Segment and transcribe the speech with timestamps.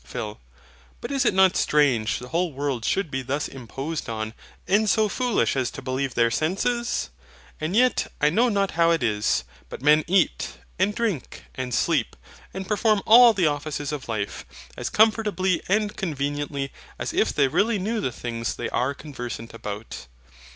[0.03, 0.39] PHIL.
[0.99, 4.33] But is it not strange the whole world should be thus imposed on,
[4.67, 7.11] and so foolish as to believe their senses?
[7.59, 12.15] And yet I know not how it is, but men eat, and drink, and sleep,
[12.51, 14.43] and perform all the offices of life,
[14.75, 20.07] as comfortably and conveniently as if they really knew the things they are conversant about.